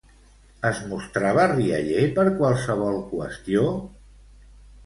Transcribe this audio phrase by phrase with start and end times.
[0.69, 3.71] Es mostrava rialler per qualsevol qüestió?